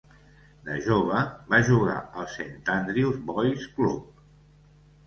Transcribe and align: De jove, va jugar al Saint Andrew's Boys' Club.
De 0.69 0.77
jove, 0.85 1.19
va 1.53 1.59
jugar 1.69 1.99
al 2.23 2.27
Saint 2.39 2.59
Andrew's 2.79 3.25
Boys' 3.33 3.71
Club. 3.79 4.05